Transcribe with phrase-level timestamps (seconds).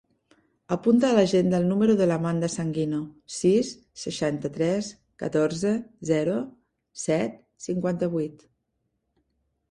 [0.75, 3.01] Apunta a l'agenda el número de l'Amanda Sanguino:
[3.39, 3.69] sis,
[4.03, 4.89] seixanta-tres,
[5.23, 5.73] catorze,
[6.11, 6.39] zero,
[7.03, 8.43] set, cinquanta-vuit.